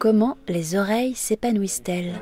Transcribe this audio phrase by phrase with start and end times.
[0.00, 2.14] Comment les oreilles s'épanouissent-elles.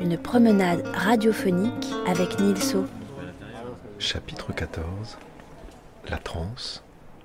[0.00, 2.86] Une promenade radiophonique avec Nilso.
[3.98, 5.18] Chapitre 14
[6.08, 6.82] La transe,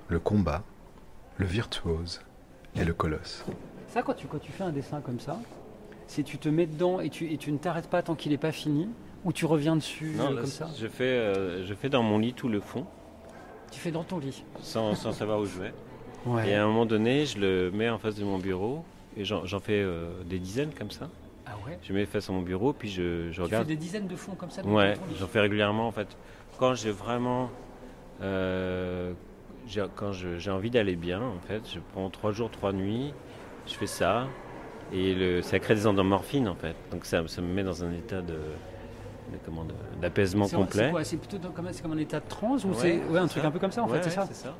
[0.08, 0.64] le combat,
[1.38, 2.20] le virtuose
[2.76, 3.46] et le colosse.
[3.88, 5.38] Ça, quand tu, quand tu fais un dessin comme ça,
[6.06, 8.36] c'est tu te mets dedans et tu, et tu ne t'arrêtes pas tant qu'il n'est
[8.36, 8.86] pas fini,
[9.24, 12.02] ou tu reviens dessus Non, euh, là, comme ça je fais, euh, je fais dans
[12.02, 12.84] mon lit tout le fond,
[13.70, 14.44] Tu fais dans ton lit.
[14.60, 15.72] sans, sans savoir où je vais.
[16.26, 16.48] Ouais.
[16.50, 18.84] Et à un moment donné, je le mets en face de mon bureau,
[19.16, 21.08] et j'en fais euh, des dizaines comme ça.
[21.46, 21.78] Ah ouais?
[21.82, 23.66] Je mets face à mon bureau, puis je, je Tu fais regarde.
[23.66, 26.08] des dizaines de fonds comme ça Ouais, j'en fais régulièrement en fait.
[26.58, 27.50] Quand j'ai vraiment.
[28.22, 29.12] euh,
[29.96, 33.12] quand j'ai envie d'aller bien, en fait, je prends trois jours, trois nuits,
[33.66, 34.26] je fais ça,
[34.92, 36.76] et le, ça crée des endorphines en fait.
[36.90, 38.38] Donc ça, ça me met dans un état de.
[40.00, 40.92] d'apaisement complet.
[41.04, 43.44] C'est plutôt dans- comme, comme un état de transe ou Ouais, c'est ouais, un truc
[43.44, 44.54] un peu comme ça en Ouais, fait, c'est ça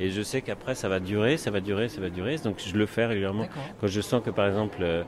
[0.00, 2.36] Et je sais qu'après ça va durer, ça va durer, ça va durer.
[2.38, 3.42] Donc je le fais régulièrement.
[3.80, 5.04] Quand je sens que par exemple, euh,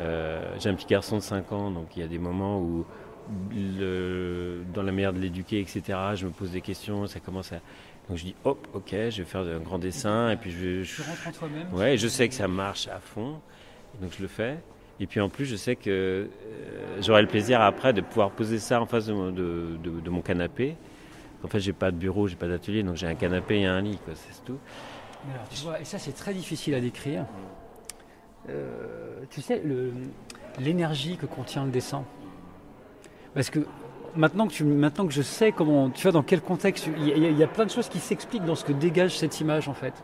[0.00, 2.84] euh, j'ai un petit garçon de 5 ans, donc il y a des moments où,
[3.78, 5.82] le- dans la manière de l'éduquer, etc.,
[6.16, 7.56] je me pose des questions, ça commence à.
[8.08, 10.82] Donc je dis, hop, ok, je vais faire un grand dessin, et puis je.
[10.82, 11.72] je- Tu rentres en toi-même.
[11.72, 13.40] Ouais, je sais que ça marche à fond,
[14.00, 14.58] donc je le fais.
[15.00, 16.26] Et puis en plus, je sais que euh,
[17.00, 20.10] j'aurai le plaisir après de pouvoir poser ça en face de mon, de, de- de
[20.10, 20.74] mon canapé.
[21.44, 23.80] En fait, j'ai pas de bureau, j'ai pas d'atelier, donc j'ai un canapé et un
[23.80, 24.58] lit, c'est tout.
[25.80, 27.24] Et ça c'est très difficile à décrire.
[28.48, 29.62] Euh, tu sais,
[30.58, 32.04] l'énergie que contient le dessin.
[33.34, 33.60] Parce que
[34.16, 37.06] maintenant que, tu, maintenant que je sais comment, tu vois, dans quel contexte, il
[37.38, 39.94] y, a- plein de choses qui s'expliquent dans ce que dégage cette image en fait.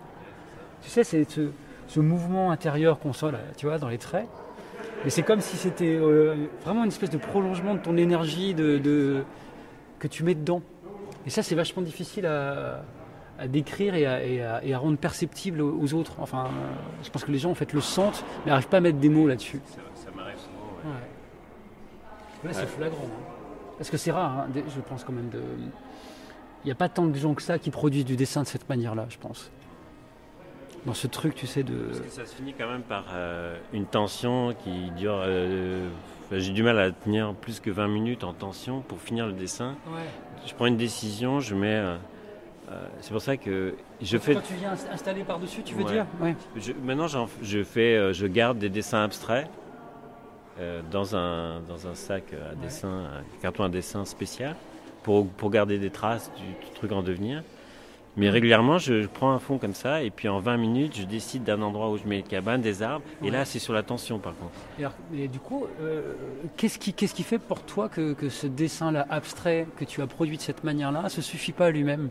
[0.83, 4.28] Tu sais, c'est ce, mouvement intérieur qu'on sent là, tu vois, dans les traits.
[5.05, 9.25] Mais c'est comme si c'était euh, vraiment une espèce de prolongement de ton énergie de-
[9.98, 10.62] que tu mets dedans.
[11.29, 12.81] Et ça, c'est vachement difficile à,
[13.39, 16.15] à décrire et à, et à- et à rendre perceptible aux, autres.
[16.21, 16.48] Enfin, euh,
[17.03, 19.11] je pense que les gens en fait le sentent, mais n'arrivent pas à mettre des
[19.11, 19.61] mots là-dessus.
[19.67, 20.91] Ça, ça m'arrive souvent.
[20.91, 21.00] Ouais.
[22.44, 22.67] Là, c'est Ouais.
[22.67, 23.05] flagrant.
[23.05, 23.34] hein.
[23.77, 25.28] Parce que c'est rare, hein, je pense quand même.
[25.28, 25.38] De...
[26.65, 28.67] Il n'y a pas tant de gens que ça qui produisent du dessin de cette
[28.71, 29.50] manière-là, je pense.
[30.87, 31.75] Dans ce truc, tu sais, de.
[31.88, 35.21] Parce que ça se finit quand même par euh, une tension qui dure.
[35.27, 35.88] euh,
[36.33, 39.75] J'ai du mal à tenir plus que 20 minutes en tension pour finir le dessin.
[39.88, 40.03] Ouais.
[40.47, 41.75] Je prends une décision, je mets.
[41.75, 41.97] euh,
[42.71, 44.34] euh, c'est pour ça que je fais.
[44.34, 45.93] Quand tu viens inst- installer par-dessus, tu veux Ouais.
[45.93, 46.34] dire Ouais.
[46.56, 47.06] je- maintenant,
[47.43, 49.49] je fais, euh, je garde des dessins abstraits
[50.60, 52.56] euh, dans un dans un sac à Ouais.
[52.62, 54.54] dessin, un carton à dessin spécial
[55.03, 57.43] pour pour garder des traces du, du truc en devenir.
[58.19, 61.05] Mais régulièrement, je, je prends un fond comme ça, et puis en 20 minutes, je
[61.05, 63.83] décide d'un endroit où je mets les cabanes, des arbres, et là, c'est sur la
[63.84, 64.53] tension par contre.
[64.79, 66.15] Et, alors- et du coup, euh,
[66.56, 70.06] qu'est-ce qui, qu'est-ce qui fait pour toi que, que ce dessin-là abstrait que tu as
[70.06, 72.09] produit de cette manière-là ne se suffit pas à lui-même?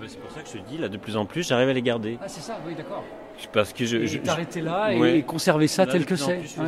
[0.00, 1.72] Mais C'est pour ça que je te dis, là, de plus en plus, j'arrive à
[1.72, 2.18] les garder.
[2.20, 3.02] Ah, c'est ça, oui, d'accord.
[3.52, 4.04] Parce que je.
[4.06, 5.18] Je- t'arrêter là et, Ouais.
[5.18, 6.38] et conserver ça là, tel que c'est.
[6.38, 6.66] Ouais.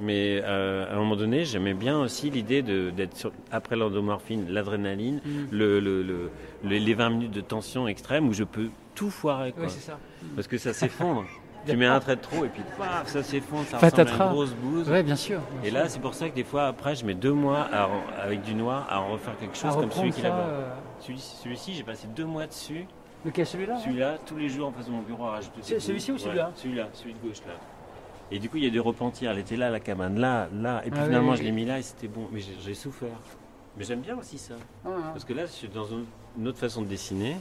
[0.00, 5.20] Mais euh, à un moment donné, j'aimais bien aussi l'idée d'être sur, après l'endomorphine, l'adrénaline,
[5.24, 5.30] Mm.
[5.50, 6.30] le, le- le-
[6.64, 9.52] le- les 20 minutes de tension extrême où je peux tout foirer.
[9.52, 9.68] Quoi.
[9.68, 9.98] C'est ça.
[10.34, 11.24] Parce que ça s'effondre.
[11.66, 14.24] tu mets un trait de trop et puis paf, ça s'effondre, ça ressemble Patatras.
[14.24, 14.88] à une grosse bouse.
[14.88, 15.40] Ouais, bien sûr.
[15.64, 17.88] Et là, c'est pour ça que des fois, après, je mets deux mois à
[18.22, 20.28] avec du noir à en refaire quelque À chose comme celui reprendre qui est ça,
[20.28, 20.42] là-bas.
[20.42, 20.68] euh,
[21.00, 22.86] Celui- Celui-ci, j'ai passé deux mois dessus.
[23.24, 23.76] Lequel, celui-là?
[23.78, 25.60] Celui-là, tous les jours en face de mon bureau à rajouter.
[25.80, 26.46] celui-ci ou celui-là?
[26.46, 27.54] Ouais, Celui-là, celui de gauche là.
[28.30, 29.30] Et du coup, il y a des repentirs.
[29.30, 30.82] Elle était là, la cabane, là, là.
[30.84, 32.26] Et puis Ah finalement, oui, je l'ai mis là et c'était bon.
[32.32, 33.08] Mais j'ai souffert.
[33.76, 34.54] Mais j'aime bien aussi ça.
[34.84, 34.88] Ah.
[35.12, 37.36] Parce que là, je suis dans une, autre façon de dessiner.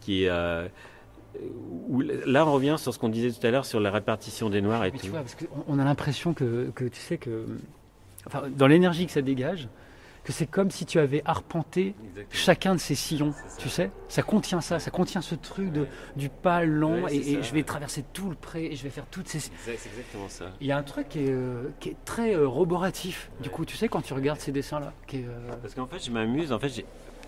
[0.00, 0.28] Qui est.
[0.28, 0.68] euh,
[1.88, 4.60] où- là, on revient sur ce qu'on disait tout à l'heure sur la répartition des
[4.60, 5.04] noirs et Mais tout.
[5.06, 7.46] tu vois, parce qu'on on a l'impression que, que tu sais que.
[8.26, 9.68] Enfin, dans l'énergie que ça dégage,
[10.24, 12.26] que c'est comme si tu avais arpenté Exactement.
[12.30, 15.86] chacun de ces sillons, tu sais Ça contient ça, ça contient ce truc de,
[16.16, 19.06] du pas lent Ouais, et, je vais traverser tout le pré et je vais faire
[19.10, 19.38] toutes ces.
[19.38, 20.46] C'est exactement ça.
[20.60, 23.64] Il y a un truc qui est, euh, qui est très euh, roboratif, du coup,
[23.64, 24.92] tu sais, quand tu regardes ces dessins-là.
[25.14, 25.26] Euh,
[25.62, 26.52] Parce qu'en fait, je m'amuse.
[26.52, 26.86] En fait, j'ai-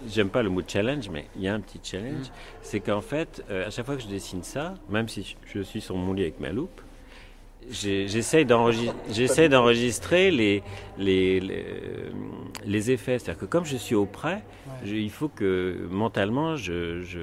[0.08, 1.84] j'aime pas le mot challenge, mais il y a un petit Mm.
[1.84, 2.26] challenge.
[2.62, 5.80] C'est qu'en fait, euh, à chaque fois que je dessine ça, même si je suis
[5.82, 6.80] sur mon lit avec ma loupe,
[7.70, 10.62] j'essaie d'enregistrer les,
[10.98, 12.10] les, les, euh,
[12.64, 13.18] les effets.
[13.18, 14.42] C'est-à-dire que comme je suis auprès,
[14.84, 17.20] je- il faut que mentalement, je, je,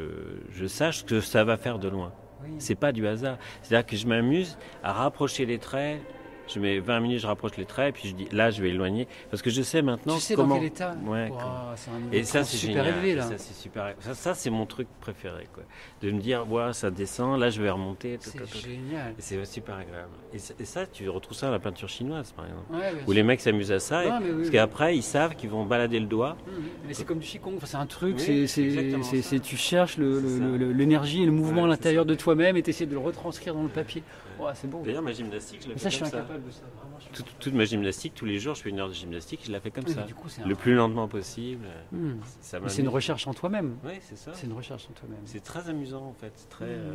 [0.51, 2.11] je sache ce que ça va faire de loin.
[2.43, 2.49] oui.
[2.59, 3.37] C'est pas du hasard.
[3.61, 6.01] C'est-à-dire que je m'amuse à rapprocher les traits
[6.47, 8.69] je mets 20 minutes, je rapproche les traits, et puis je dis là, je vais
[8.69, 9.07] éloigner.
[9.31, 10.55] Parce que je sais maintenant Tu sais comment.
[10.55, 12.97] dans quel état Ouais, un Et ça, c'est super génial.
[12.99, 13.23] élevé là.
[13.23, 13.93] Ça, c'est super.
[13.99, 15.63] Ça, ça, c'est mon truc préféré, quoi.
[16.01, 18.17] De me dire, ça descend, là, je vais remonter.
[18.19, 19.13] C'est génial.
[19.17, 20.09] C'est super agréable.
[20.33, 22.73] Et, ça- et ça, tu retrouves ça dans la peinture chinoise, par exemple.
[22.73, 23.13] Ouais, Où sûr.
[23.13, 24.51] les mecs s'amusent à ça, et- Non, mais oui, parce oui.
[24.51, 26.35] qu'après, ils savent qu'ils vont balader le doigt.
[26.45, 26.51] Mmh,
[26.87, 31.25] Mais c'est comme du qigong, enfin, c'est un truc, Oui, c'est- tu cherches l'énergie et
[31.25, 34.03] le mouvement à l'intérieur de toi-même et tu essaies de le retranscrire dans le papier.
[34.45, 34.81] Ouais, c'est beau.
[34.83, 36.17] D'ailleurs, ma gymnastique, je la fais ça, je suis comme ça.
[36.19, 36.61] incapable de ça.
[36.77, 38.93] Vraiment, je suis Toute, toute ma gymnastique, tous les jours, je fais une heure de
[38.93, 40.01] gymnastique, je la fais comme Oui, ça.
[40.03, 41.65] du coup, Le un- plus lentement possible.
[41.91, 42.11] Mmh.
[42.41, 43.77] Ça Mais c'est une recherche en toi-même.
[43.83, 44.31] Oui, c'est ça.
[44.33, 45.19] C'est une recherche en toi-même.
[45.25, 46.31] C'est très amusant en fait.
[46.35, 46.65] C'est très.
[46.65, 46.71] Mhm.
[46.71, 46.93] euh,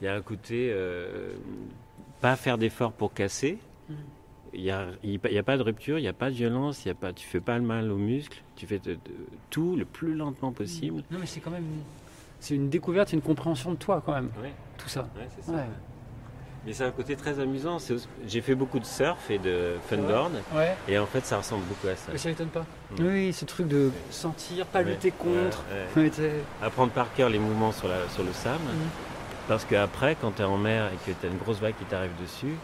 [0.00, 1.34] Il y a un côté euh,
[2.20, 3.58] pas faire d'efforts pour casser.
[3.88, 3.96] Mhm.
[4.56, 6.94] Il n'y a, pas de rupture, il n'y a pas de violence, il y a
[6.94, 8.40] pas, tu fais pas le mal aux muscles.
[8.54, 8.98] Tu fais de- de-
[9.50, 11.02] tout le plus lentement possible.
[11.10, 11.64] Non, mais c'est quand même.
[12.38, 15.08] C'est une découverte, une compréhension de toi quand même, Ouais, tout ça.
[15.16, 15.52] ouais, c'est ça.
[15.52, 15.64] Ouais.
[16.66, 17.78] Mais c'est un côté très amusant.
[18.26, 20.32] J'ai fait beaucoup de surf et de funboard.
[20.54, 20.74] Ouais.
[20.88, 22.10] Et en fait, ça ressemble beaucoup à ça.
[22.12, 22.64] Mais ça m'étonne pas.
[22.98, 23.06] Mm.
[23.06, 25.62] Oui, ce truc de sentir, pas Ouais, lutter contre.
[25.96, 26.10] ouais.
[26.62, 28.64] Apprendre par cœur les mouvements sur, la, sur le sable.
[28.64, 28.88] Mhm.
[29.46, 31.84] Parce qu'après, quand tu es en mer et que tu as une grosse vague qui
[31.84, 32.54] t'arrive dessus,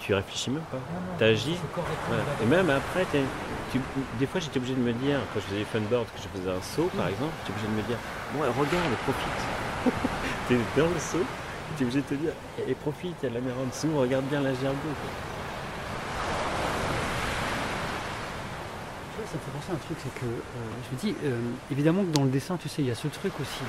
[0.00, 0.76] tu réfléchis même pas.
[1.18, 1.32] Voilà.
[1.32, 3.80] à la Et même après, tu-
[4.18, 6.50] des fois j'étais obligé de me dire, quand je faisais du funboard, que je faisais
[6.50, 7.12] un saut par Mm.
[7.14, 7.96] exemple, j'étais obligé de me dire,
[8.34, 9.40] bon, regarde, profite.
[10.48, 11.24] t'es dans le saut,
[11.76, 12.32] t'es obligé de te dire,
[12.68, 14.94] et, profite, il y a de la mer en dessous, regarde bien la gerbe d'eau.
[15.00, 15.10] quoi.
[19.14, 20.38] Tu vois, ça me fait penser à un truc, c'est que euh,
[20.90, 21.38] je me dis, euh,
[21.70, 23.68] évidemment que dans le dessin, tu sais, il y a ce truc aussi de.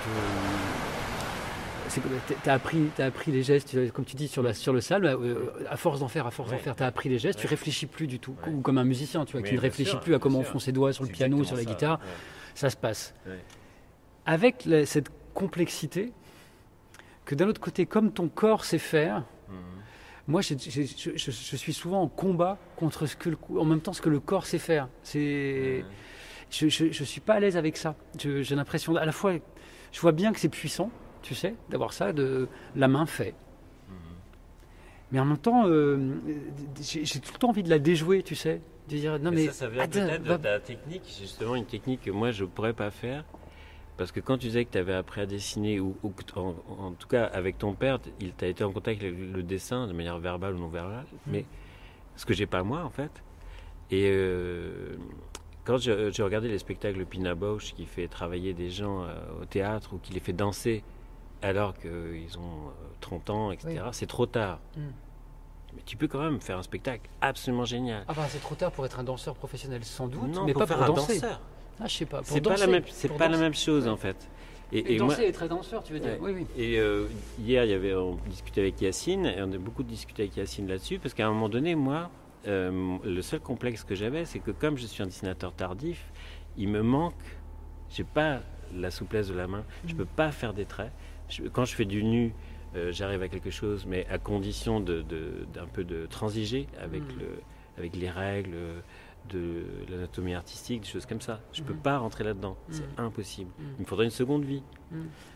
[1.90, 4.54] C'est que t'as- t'as appris, as appris les gestes, tu comme tu dis, sur, la,
[4.54, 7.10] sur le sable, euh, à force d'en faire, à force d'en faire, tu as appris
[7.10, 7.50] les gestes, tu Ouais.
[7.52, 8.36] réfléchis plus du tout.
[8.48, 8.54] Ouais.
[8.54, 10.44] Ou comme un musicien, tu vois, Mais qui ne réfléchit sûr, plus à comment on
[10.44, 12.06] fond ses doigts sur le piano, exactement sur la ça, guitare, ouais.
[12.56, 13.14] ça se passe.
[13.28, 13.38] Ouais.
[14.26, 16.14] Avec la- cette complexité,
[17.26, 19.56] que d'un autre côté, comme ton corps sait faire, Mhm.
[20.28, 23.94] moi, je, je- je suis souvent en combat contre ce que le, en même temps
[23.94, 24.88] ce que le corps sait faire.
[25.04, 25.84] C'est,
[26.50, 27.96] je, je, je suis pas à l'aise avec ça.
[28.20, 29.34] J'ai l'impression, à la fois,
[29.92, 30.92] je vois bien que c'est puissant,
[31.22, 33.34] tu sais, d'avoir ça, de la main fait.
[33.90, 33.96] Mhm.
[35.12, 35.98] Mais en même temps, euh,
[36.82, 39.46] j'ai tout le temps envie de la déjouer, tu sais, de dire non Mais mais
[39.48, 42.92] ça, ça vient peut-être de ta technique, justement une technique que moi je pourrais pas
[42.92, 43.24] faire.
[43.98, 45.96] Parce que quand tu disais que tu avais appris à dessiner, ou,
[46.36, 49.44] en, en tout cas avec ton père, il t'a été en contact avec le, le
[49.44, 51.46] dessin de manière verbale ou non verbale, mais
[52.16, 53.12] ce que j'ai pas moi en fait.
[53.92, 54.96] Et euh,
[55.64, 59.94] quand j'ai regardé les spectacles Pina Bausch qui fait travailler des gens euh, au théâtre
[59.94, 60.84] ou qui les fait danser
[61.42, 64.60] alors qu'ils ont euh, 30 ans, etc., c'est trop tard.
[64.76, 64.82] Mm.
[65.76, 68.06] Mais tu peux quand même faire un spectacle absolument génial.
[68.08, 70.62] Ah bah c'est trop tard pour être un danseur professionnel sans doute, non, mais pour
[70.62, 71.20] pas faire pour un danser.
[71.20, 71.42] danseur.
[71.80, 72.20] Ah je sais pas.
[72.20, 73.90] Pour C'est pas la même, c'est pas la même chose Ouais.
[73.90, 74.30] en fait.
[74.72, 76.32] Et, Et, et danser moi, être un danseur, tu veux dire Ouais.
[76.34, 76.62] Oui, oui.
[76.64, 77.06] et euh,
[77.40, 80.68] hier, il y avait, on discutait avec Yacine, et on a beaucoup discuté avec Yacine
[80.68, 82.10] là-dessus, parce qu'à un moment donné, moi,
[82.48, 86.04] euh, le seul complexe que j'avais, c'est que comme je suis un dessinateur tardif,
[86.58, 87.14] il me manque,
[87.92, 88.42] j'ai pas
[88.74, 89.98] la souplesse de la main, je Mm.
[89.98, 90.92] peux pas faire des traits.
[91.30, 92.34] Je- quand je fais du nu,
[92.76, 97.04] euh, j'arrive à quelque chose, mais à condition de, de- d'un peu de transiger avec,
[97.04, 97.20] Mm.
[97.20, 97.28] le,
[97.78, 98.58] avec les règles
[99.30, 101.40] de l'anatomie artistique, des choses comme ça.
[101.54, 101.80] Je peux Mhm.
[101.80, 102.74] pas rentrer là-dedans, Mm.
[102.74, 103.52] c'est impossible.
[103.58, 103.64] Mm.
[103.78, 104.64] Il me faudrait une seconde vie.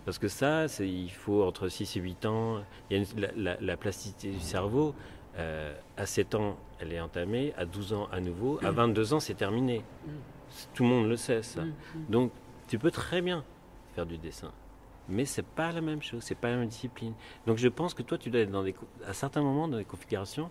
[0.05, 2.61] Parce que ça, il faut entre 6 et 8 ans.
[2.89, 4.93] Il y a une- la, la- la plasticité du cerveau,
[5.39, 7.53] euh, à 7 ans, elle est entamée.
[7.57, 8.59] À 12 ans, à nouveau.
[8.63, 9.83] À 22 ans, c'est terminé.
[10.75, 11.63] Tout le monde le sait, ça.
[12.09, 12.31] Donc,
[12.67, 13.43] tu peux très bien
[13.95, 14.51] faire du dessin.
[15.09, 17.13] Mais c'est pas la même chose, c'est pas la même discipline.
[17.47, 18.75] Donc, je pense que toi, tu dois être dans des,
[19.07, 20.49] à certains moments dans des configurations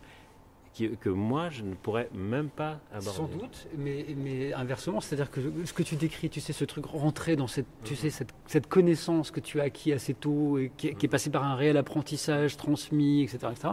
[0.76, 3.08] qui- que moi, je ne pourrais même pas aborder.
[3.16, 6.84] Sans doute, mais, mais inversement, c'est-à-dire que ce que tu décris, tu sais, ce truc
[6.84, 7.98] rentrer dans cette, tu Mhm.
[7.98, 11.08] sais, cette, cette connaissance que tu as acquis assez tôt et qui, est- qui est
[11.08, 11.10] Mhm.
[11.12, 13.48] passée par un réel apprentissage transmis, etc.
[13.52, 13.68] etc.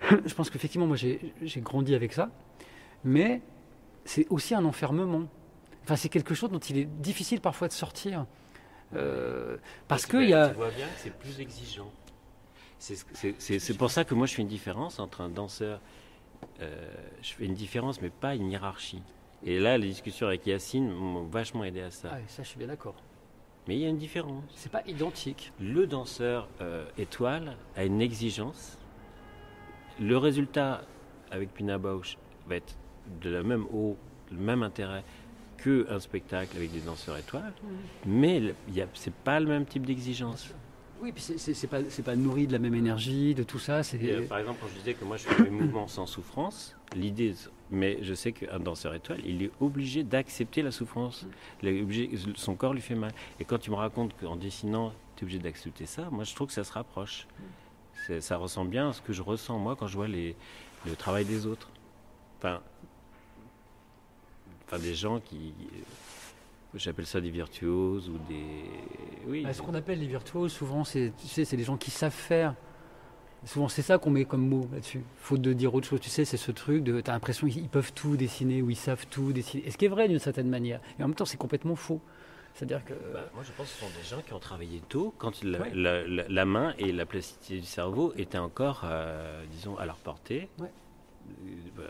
[0.26, 1.20] Je pense qu'effectivement, moi, j'ai
[1.60, 2.30] grandi avec ça,
[3.04, 3.40] mais
[4.04, 5.28] c'est aussi un enfermement.
[5.84, 8.26] Enfin, c'est quelque chose dont il est difficile parfois de sortir.
[8.96, 9.56] Euh,
[9.86, 10.48] parce qu'il y a.
[10.50, 11.90] Tu vois bien que c'est plus exigeant.
[12.82, 15.80] C'est ce pour ça que moi je fais une différence entre un danseur.
[16.60, 19.02] euh, je fais une différence, mais pas une hiérarchie.
[19.44, 22.10] Et là, les discussions avec Yacine m'ont vachement aidé à ça.
[22.12, 22.94] Ah, ça, je suis bien d'accord.
[23.68, 24.42] Mais il y a une différence.
[24.56, 25.52] C'est pas identique.
[25.60, 28.76] Le danseur euh, étoile a une exigence.
[30.00, 30.82] Le résultat
[31.30, 32.74] avec Pina Bausch va être
[33.20, 33.96] de la même eau,
[34.32, 35.04] le même intérêt
[35.62, 37.52] qu'un spectacle avec des danseurs étoiles,
[38.04, 38.42] mais
[38.80, 40.52] a- c'est pas le même type d'exigence.
[41.02, 43.80] Oui, puis c'est- pas, pas nourri de la même énergie, de tout ça.
[43.94, 47.34] Euh, par exemple, quand je disais que moi je fais mes mouvements sans souffrance, l'idée,
[47.72, 51.26] mais je sais qu'un danseur étoile, il est obligé d'accepter la souffrance.
[52.36, 53.10] Son corps lui fait mal.
[53.40, 56.46] Et quand tu me racontes qu'en dessinant, tu es obligé d'accepter ça, moi je trouve
[56.46, 57.26] que ça se rapproche.
[58.20, 60.34] Ça ressemble bien à ce que je ressens moi quand je vois le
[60.96, 61.68] travail des autres.
[62.38, 62.60] Enfin
[64.78, 65.52] des gens qui,
[66.74, 68.64] j'appelle ça des virtuoses ou des,
[69.26, 69.44] oui.
[69.46, 72.12] Ah, ce qu'on appelle les virtuoses, souvent, c'est, tu sais, c'est des gens qui savent
[72.12, 72.54] faire.
[73.44, 75.02] Souvent, c'est ça qu'on met comme mot là-dessus.
[75.16, 77.00] Faute de dire autre chose, tu sais, c'est ce truc de.
[77.00, 79.66] Tu as l'impression qu'ils peuvent tout dessiner ou ils savent tout dessiner.
[79.66, 80.80] Et ce qui est vrai d'une certaine manière.
[80.98, 82.00] Et en même temps, c'est complètement faux.
[82.54, 82.92] C'est-à-dire que.
[83.12, 85.58] Bah, moi, je pense que ce sont des gens qui ont travaillé tôt, quand la,
[85.74, 90.48] la, la, main et la plasticité du cerveau étaient encore, euh, disons, à leur portée.
[90.60, 90.70] Ouais.
[91.28, 91.82] Euh, bah,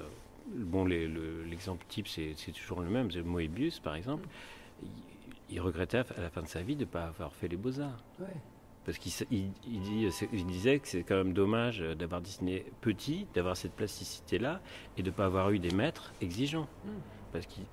[0.54, 3.10] bon, l'exemple type, c'est toujours le même.
[3.24, 4.26] Moebius, par exemple,
[5.50, 8.02] il, regrettait à la fin de sa vie de ne pas avoir fait les beaux-arts.
[8.20, 8.26] Ouais.
[8.84, 13.56] Parce qu'il il, il, il, disait que c'est quand même dommage d'avoir dessiné petit, d'avoir
[13.56, 14.60] cette plasticité-là,
[14.96, 16.66] et de ne pas avoir eu des maîtres exigeants.
[16.84, 16.90] Mm.
[17.32, 17.64] Parce qu'il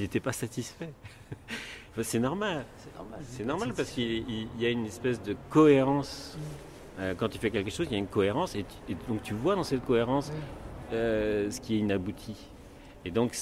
[0.00, 0.92] n'était pas satisfait.
[1.90, 2.66] enfin, c'est normal.
[2.76, 3.20] C'est normal.
[3.22, 6.36] C'est normal parce qu'il y a une espèce de cohérence.
[6.98, 9.22] Euh, quand tu fais quelque chose, il y a une cohérence, et, tu, et donc
[9.22, 10.32] tu vois dans cette cohérence
[10.92, 12.34] euh, ce qui est inabouti.
[13.08, 13.34] Et donc,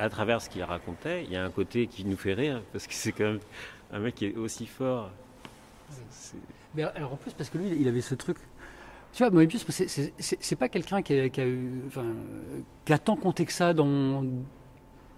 [0.00, 2.88] à travers ce qu'il racontait, il y a un côté qui nous fait rire, parce
[2.88, 3.38] que c'est quand même
[3.92, 5.12] un mec qui est aussi fort.
[6.74, 8.36] Mais alors en plus, parce que lui, il avait ce truc.
[9.12, 9.64] Tu vois, Moebius,
[10.18, 12.06] c'est pas quelqu'un qui, qui, a eu, enfin,
[12.84, 14.26] qui a tant compté que ça dans.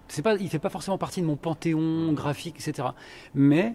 [0.07, 2.89] C'est pas, il fait pas forcément partie de mon panthéon graphique, etc.
[3.33, 3.73] Mais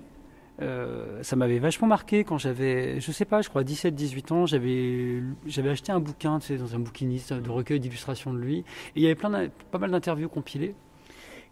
[0.60, 5.22] euh, ça m'avait vachement marqué quand j'avais, je sais pas, je crois 17-18 ans, j'avais,
[5.46, 8.64] j'avais acheté un bouquin, tu sais, dans un bouquiniste de recueil d'illustrations de lui, et
[8.96, 10.74] il y avait plein pas mal d'interviews compilées,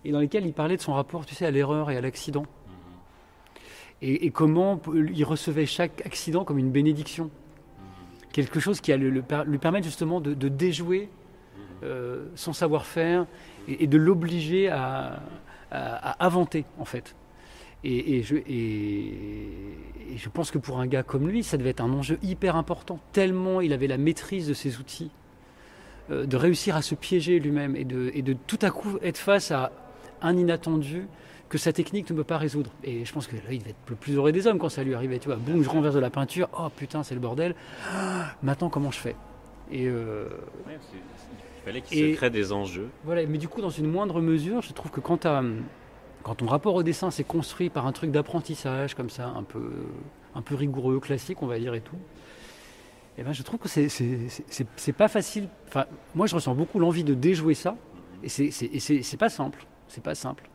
[0.05, 2.45] et dans lesquelles il parlait de son rapport, tu sais, à l'erreur et à l'accident.
[4.03, 7.31] Et, et, comment il recevait chaque accident comme une bénédiction.
[8.33, 11.09] Quelque chose qui allait lui permettre justement de, de déjouer
[11.83, 13.27] euh, son savoir-faire
[13.67, 15.21] et, et, de l'obliger à,
[15.73, 17.17] à, à, inventer, en fait.
[17.85, 19.15] Et, et, je, et,
[20.17, 22.99] je pense que pour un gars comme lui, ça devait être un enjeu hyper important,
[23.13, 25.11] tellement il avait la maîtrise de ses outils,
[26.11, 29.19] euh, de réussir à se piéger lui-même et de, et de tout à coup être
[29.19, 29.71] face à
[30.23, 31.07] un inattendu
[31.49, 32.71] que sa technique ne peut pas résoudre.
[32.85, 34.83] Et je pense que là, il devait être le plus heureux des hommes quand ça
[34.83, 35.19] lui arrivait.
[35.19, 36.49] Tu vois, boum, je renverse de la peinture.
[36.59, 37.55] Oh putain, c'est le bordel.
[37.91, 39.17] Ah, maintenant, comment je fais?
[39.71, 40.29] Et euh...
[40.67, 42.89] ouais, il fallait qu'il se crée des enjeux.
[43.05, 45.27] Voilà, mais du coup, dans une moindre mesure, je trouve que quand,
[46.29, 49.71] quand ton rapport au dessin s'est construit par un truc d'apprentissage comme ça, un peu,
[50.35, 51.97] un peu rigoureux, classique, on va dire et tout.
[53.17, 55.49] Et ben, je trouve que c'est pas facile.
[55.69, 57.77] Enfin, moi, je ressens beaucoup l'envie de déjouer ça,
[58.23, 59.65] et c'est pas simple.
[59.89, 60.51] C'est pas simple.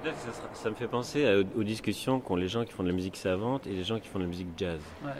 [0.00, 2.70] Peut-être que ça, sera, ça, me fait penser à, aux discussions qu'ont les gens qui
[2.70, 4.80] font de la musique savante et les gens qui font de la musique jazz.
[5.04, 5.10] Ouais.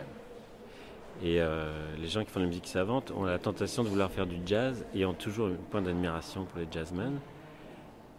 [1.21, 4.09] Et euh, les gens qui font de la musique savante ont la tentation de vouloir
[4.09, 7.19] faire du jazz et ont toujours un point d'admiration pour les jazzmen.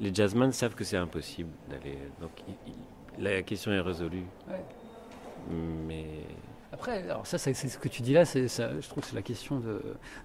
[0.00, 1.98] Les jazzmen savent que c'est impossible d'aller.
[2.20, 2.72] Donc il,
[3.18, 4.24] il, la question est résolue.
[4.48, 4.64] Ouais.
[5.86, 6.06] Mais.
[6.72, 9.22] Après, alors ça, c'est ce que tu dis là, ça, je trouve que c'est la
[9.22, 9.80] question de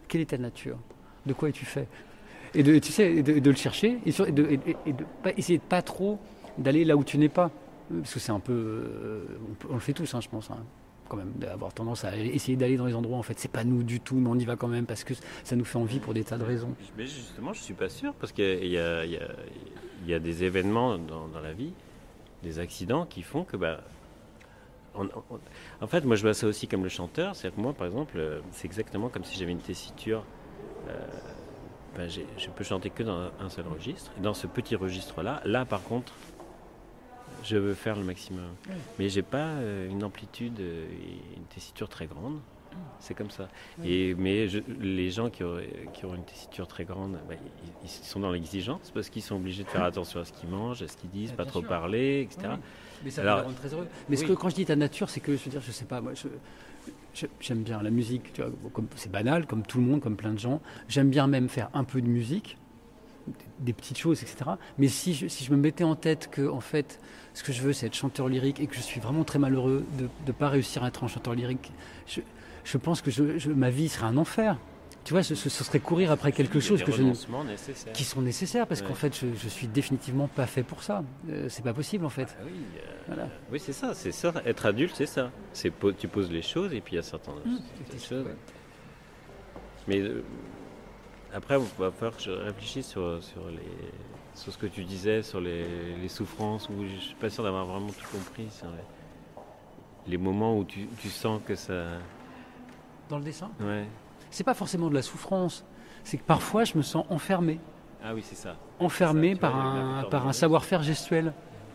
[0.08, 0.78] quelle est ta nature?
[1.26, 1.88] De quoi es-tu fait?
[2.56, 5.06] Et de, tu sais, de, de le chercher et, sur, et, de, et, et de
[5.22, 6.18] pas, essayer de pas trop
[6.58, 7.52] d'aller là où tu n'es pas.
[7.90, 8.54] Parce que c'est un peu.
[8.54, 9.26] Euh,
[9.70, 10.50] on, on, le fait tous, hein, je pense.
[10.50, 10.58] Hein,
[11.10, 13.84] quand même, d'avoir tendance à essayer d'aller dans les endroits en fait c'est pas nous
[13.84, 15.14] du tout, mais on y va quand même parce que
[15.44, 16.74] ça nous fait envie pour des tas de raisons.
[16.98, 18.78] Mais justement, je suis pas sûr parce qu'il y,
[20.08, 21.74] y, a des événements dans, la vie,
[22.44, 23.58] des accidents qui font que.
[23.58, 23.82] Bah,
[24.96, 25.08] on,
[25.82, 27.36] en fait, moi je vois ça aussi comme le chanteur.
[27.36, 30.24] C'est-à-dire que moi, par exemple, c'est exactement comme si j'avais une tessiture.
[30.88, 30.94] Euh,
[31.96, 34.12] ben, je peux chanter que dans un seul registre.
[34.18, 36.14] Et dans ce petit registre-là, là par contre,
[37.44, 38.52] je veux faire le maximum.
[38.68, 38.76] Oui.
[38.98, 42.40] Mais j'ai pas euh, une amplitude et une tessiture très grande.
[43.00, 43.50] C'est comme ça.
[43.80, 43.92] Oui.
[43.92, 47.86] Et, mais je, les gens qui, auraient, qui ont une tessiture très grande, bah, ils,
[47.86, 50.82] ils, sont dans l'exigence parce qu'ils sont obligés de faire attention à ce qu'ils mangent,
[50.82, 51.70] à ce qu'ils disent, Ah, pas trop sûr.
[51.70, 52.52] parler, etc.
[52.54, 52.60] Oui.
[53.04, 53.88] Mais ça Alors, me rend très heureux.
[54.10, 55.86] Mais ce que, quand je dis ta nature, c'est que je veux dire, je sais
[55.86, 56.12] pas, moi,
[57.40, 60.34] j'aime bien la musique, tu vois, comme, c'est banal, comme tout le monde, comme plein
[60.34, 60.62] de gens.
[60.88, 62.58] J'aime bien même faire un peu de musique,
[63.60, 64.52] des petites choses, etc.
[64.78, 67.00] Mais si je, si je me mettais en tête que, en fait,
[67.34, 69.86] ce que je veux, c'est être chanteur lyrique et que je suis vraiment très malheureux
[69.98, 71.72] de ne pas réussir à être un chanteur lyrique,
[72.08, 72.22] je,
[72.64, 74.58] je pense que je, je, ma vie serait un enfer.
[75.06, 77.94] Tu vois, ce, ce, serait courir après quelque chose que je nécessaires.
[77.94, 78.88] qui sont nécessaires parce ouais.
[78.88, 81.04] qu'en fait, je, je, suis définitivement pas fait pour ça.
[81.30, 82.28] Euh, c'est pas possible en fait.
[82.40, 83.30] Ah oui, euh, voilà.
[83.52, 84.34] oui c'est ça, c'est ça.
[84.46, 85.32] Être adulte, c'est ça.
[85.54, 88.26] C'est tu poses les choses et puis il y a certaines, Mmh, choses.
[88.26, 88.36] Ouais.
[89.88, 90.24] Mais euh,
[91.34, 93.92] après, il va falloir que je réfléchisse sur, sur, les,
[94.34, 95.66] sur ce que tu disais, sur les,
[96.02, 96.70] les souffrances.
[96.70, 100.88] Où je suis pas sûr d'avoir vraiment tout compris sur les, les moments où tu,
[101.00, 101.84] tu sens que ça.
[103.10, 103.50] Dans le dessin?
[103.60, 103.86] Ouais.
[104.32, 105.66] C'est pas forcément de la souffrance.
[106.04, 107.60] C'est que parfois, je me sens enfermé.
[108.04, 108.56] Ah oui, c'est ça.
[108.80, 111.34] Enfermé ça, par, un, par un savoir-faire gestuel.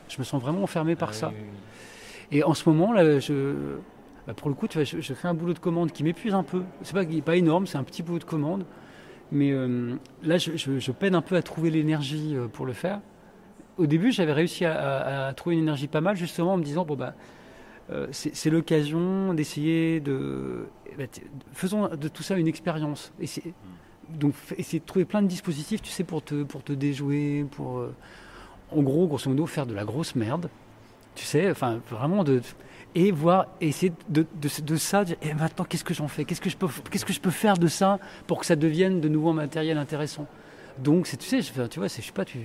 [0.09, 1.29] Je me sens vraiment enfermé par ah, ça.
[1.29, 2.39] Oui, oui.
[2.39, 3.77] Et en ce moment, là, je,
[4.27, 6.35] bah pour le coup, tu vois, je, je, fais un boulot de commande qui m'épuise
[6.35, 6.63] un peu.
[6.83, 8.65] C'est pas, pas énorme, c'est un petit boulot de commande.
[9.33, 13.01] Mais euh, là, je, peine un peu à trouver l'énergie euh, pour le faire.
[13.77, 16.95] Au début, j'avais réussi à, trouver une énergie pas mal, justement en me disant bon
[16.95, 17.15] bah
[17.91, 21.09] euh, c'est l'occasion d'essayer de eh ben,
[21.53, 23.13] faisons de tout ça une expérience.
[24.11, 27.85] Donc essayer de trouver plein de dispositifs, tu sais, pour te pour te déjouer, pour
[28.71, 30.49] en gros, grosso modo, faire de la grosse merde.
[31.17, 32.43] Tu sais, enfin vraiment de
[32.95, 36.25] et voir essayer de, de, de ça dire et maintenant qu'est-ce que j'en fais?
[36.25, 39.01] Qu'est-ce que je peux qu'est-ce que je peux faire de ça pour que ça devienne
[39.01, 40.27] de nouveau un matériel intéressant?
[40.79, 42.39] Donc c'est tu sais je- tu vois c'est je sais pas tu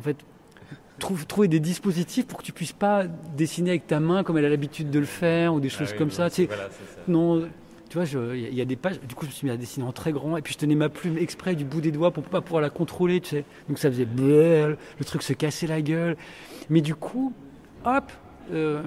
[0.00, 0.16] en fait
[0.98, 3.04] trouve, trouver des dispositifs pour que tu puisses pas
[3.36, 6.10] dessiner avec ta main comme elle a l'habitude de le faire ou des choses comme
[6.10, 6.46] ça tu sais.
[6.46, 7.02] Voilà, ça.
[7.08, 7.48] non
[7.88, 8.04] tu vois
[8.34, 9.56] il y, a- il y a des pages du coup je me suis mis à
[9.56, 12.10] dessiner en très grand et puis je tenais ma plume exprès du bout des doigts
[12.12, 13.44] pour pas pouvoir la contrôler tu sais.
[13.68, 16.16] Donc ça faisait bleu, le truc se cassait la gueule.
[16.70, 17.32] Mais du coup
[17.84, 18.10] hop
[18.52, 18.82] euh,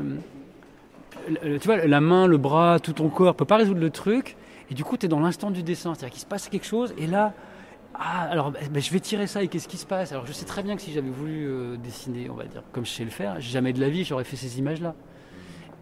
[1.41, 4.36] tu vois, la main, le bras, tout ton corps peut pas résoudre le truc.
[4.71, 5.93] Et du coup, tu es dans l'instant du dessin.
[5.95, 6.93] C'est-à-dire qu'il se passe quelque chose.
[6.98, 7.33] Et là,
[7.95, 9.41] ah, alors ben, ben, je vais tirer ça.
[9.43, 10.12] Et qu'est-ce qui se passe?
[10.12, 12.86] Alors je sais très bien que si j'avais voulu euh, dessiner, on va dire, comme
[12.86, 14.93] je sais le faire, jamais de la vie, j'aurais fait ces images-là.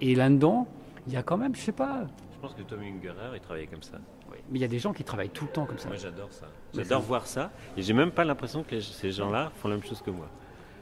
[0.01, 0.67] Et là-dedans,
[1.07, 2.01] il y a quand même, je sais pas.
[2.33, 3.97] Je pense que Tommy Ungerer, il travaillait comme ça.
[4.49, 5.87] Mais il y a des gens qui travaillent tout le temps comme ça.
[5.87, 6.45] Moi, j'adore ça.
[6.73, 7.51] J'adore voir ça.
[7.75, 10.27] Et j'ai même pas l'impression que les- ces gens-là font la même chose que moi.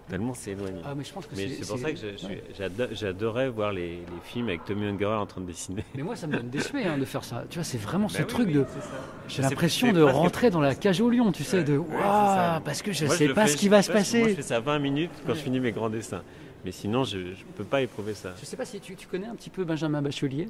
[0.09, 0.81] Tellement c'est éloigné.
[0.85, 1.97] Ah, mais je pense que Mais c'est pour ça que
[2.93, 5.83] j'adorais voir les, les films avec Tommy Ungerer en train de dessiner.
[5.95, 7.43] Mais moi, ça me donne des suées hein, de faire ça.
[7.50, 8.65] Tu vois, c'est vraiment ce Bah oui, truc oui, de.
[9.27, 12.81] J'ai l'impression de rentrer dans la cage au lion, tu sais, Ouais, de waouh, parce
[12.83, 14.19] que je Moi, sais pas fais- ce qui va se passer.
[14.19, 15.38] Moi, je fais ça 20 minutes quand Ouais.
[15.39, 16.21] je finis mes grands dessins.
[16.63, 18.33] Mais sinon, je ne peux pas éprouver ça.
[18.39, 20.50] Je sais pas si tu, tu connais un petit peu Benjamin Bachelier.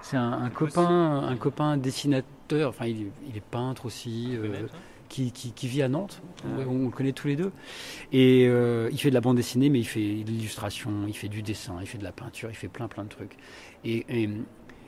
[0.00, 2.70] C'est un, un copain, un copain dessinateur.
[2.70, 4.66] Enfin, il, est- il est peintre aussi, euh,
[5.08, 6.20] qui, qui- qui vit à Nantes.
[6.44, 6.48] Ah.
[6.68, 7.52] On, on le connaît tous les deux.
[8.12, 11.28] Et euh, il fait de la bande dessinée, mais il fait de l'illustration, il fait
[11.28, 13.36] du dessin, il fait de la peinture, il fait plein plein de trucs.
[13.84, 14.24] Et, et-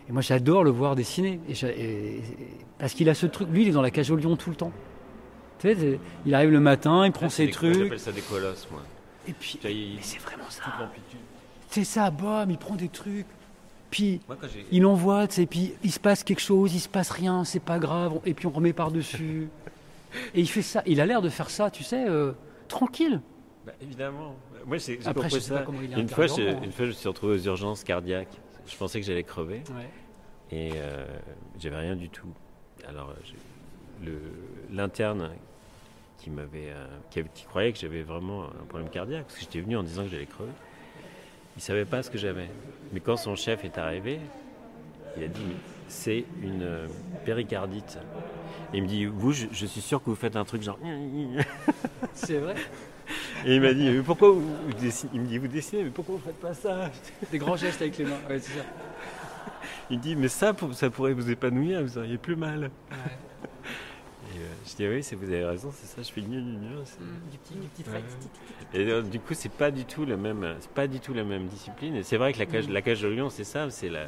[0.08, 2.22] et moi, j'adore le voir dessiner, et et- et-
[2.78, 3.48] parce qu'il a ce truc.
[3.50, 4.72] Lui, il est dans la cage au lion tout le temps.
[5.60, 8.12] Tu sais, c'est- il arrive le matin, il prend Ah, ses des- trucs, J'appelle ça
[8.12, 8.82] des colosses, moi.
[9.28, 9.58] et puis.
[9.62, 10.62] Mais c'est vraiment ça.
[11.68, 13.26] C'est ça, bam, il prend des trucs.
[13.90, 14.36] Puis Moi,
[14.72, 17.58] il envoie, tu sais, puis il se passe quelque chose, il se passe rien, c'est
[17.62, 19.48] pas grave, et puis on remet par-dessus.
[20.34, 22.32] Et il fait ça, il a l'air de faire ça, tu sais, euh,
[22.68, 23.20] tranquille.
[23.66, 24.36] Bah, évidemment.
[24.66, 25.64] Moi, j'ai compris ça.
[25.96, 28.40] Une fois, je, une fois, je me suis retrouvé aux urgences cardiaques.
[28.66, 29.62] Je pensais que j'allais crever.
[30.50, 31.06] Et euh,
[31.58, 32.28] j'avais rien du tout.
[32.86, 33.14] Alors,
[34.70, 35.30] l'interne
[36.18, 39.76] qui m'avait, euh, qui, croyait que j'avais vraiment un problème cardiaque, parce que j'étais venu
[39.76, 40.52] en disant que j'allais crever,
[41.56, 42.48] il savait pas ce que j'avais.
[42.92, 44.20] Mais quand son chef est arrivé,
[45.16, 45.54] il a dit Mais
[45.90, 46.86] c'est une euh,
[47.24, 47.98] péricardite.
[48.72, 50.78] Et il me dit vous, je, je suis sûr que vous faites un truc genre.
[52.14, 52.54] C'est vrai.
[53.44, 55.90] Et il m'a dit mais pourquoi vous, vous dessinez Il me dit vous dessinez, mais
[55.90, 56.90] pourquoi vous faites pas ça?
[57.32, 58.18] Des grands gestes avec les mains.
[58.28, 58.64] Ouais, c'est ça.
[59.90, 62.70] Il me dit mais ça, ça pourrait vous épanouir, vous auriez plus mal.
[64.32, 66.02] Et euh, je dis oui, c'est- vous avez raison, c'est ça.
[66.02, 66.68] Je fais gnu gnu gnu.
[67.32, 68.02] Du petit, du petit trait.
[68.74, 71.24] Et euh, du coup, c'est pas du tout la même, c'est pas du tout la
[71.24, 71.96] même discipline.
[71.96, 72.72] Et c'est vrai que la cage, Mm.
[72.72, 74.06] la cage de lion, c'est ça, c'est la,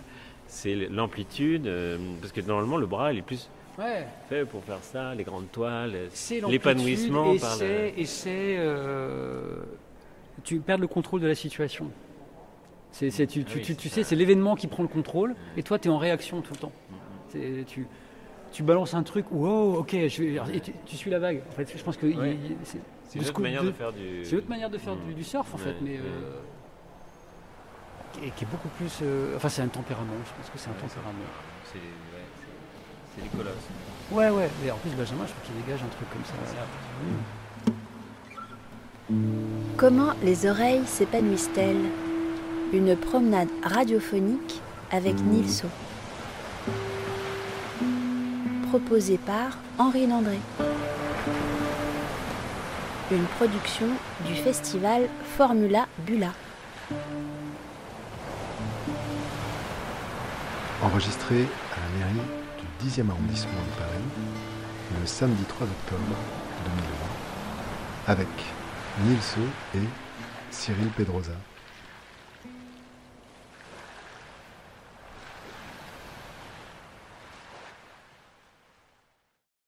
[0.53, 4.07] c'est l'amplitude, euh, parce que normalement le bras, il est plus Ouais.
[4.29, 5.95] fait pour faire ça, les grandes toiles.
[6.49, 7.55] L'épanouissement et par
[8.05, 9.63] c'est, euh,
[10.45, 11.91] tu perds le contrôle de la situation.
[12.91, 15.79] C'est, tu, tu- oui, tu- tu sais, c'est l'événement qui prend le contrôle et toi,
[15.79, 16.73] tu es en réaction tout le temps.
[17.67, 17.87] Tu,
[18.53, 21.43] tu balances un truc, wow, ok, je vais, et tu, suis la vague.
[21.49, 22.37] En fait, je pense que Ouais.
[22.65, 22.79] c'est,
[23.19, 24.23] une autre manière de- de faire du.
[24.23, 26.33] c'est une autre manière de faire du, du surf en fait, mais euh,
[28.21, 28.99] est, qui est beaucoup plus.
[29.03, 30.13] euh, enfin, c'est un tempérament.
[30.25, 31.19] Je pense que c'est un Ouais, tempérament.
[31.73, 33.69] C'est, ouais, des colosses.
[34.11, 34.51] Ouais, ouais.
[34.63, 36.35] Mais en plus, Benjamin, je crois qu'il dégage un truc comme ça.
[39.77, 41.91] Comment les oreilles s'épanouissent-elles?
[42.73, 45.69] Une promenade radiophonique avec Nilso.
[48.71, 50.39] Proposée par Henri Landré.
[53.11, 53.89] Une production
[54.27, 56.33] du festival Formula Bula.
[60.83, 62.27] Enregistré à la mairie
[62.59, 64.05] du 10e arrondissement de Paris
[65.01, 66.17] le samedi 3 octobre
[66.65, 68.27] 2020 avec
[69.05, 69.41] Nilso
[69.77, 69.89] et
[70.51, 71.31] Cyril Pedrosa.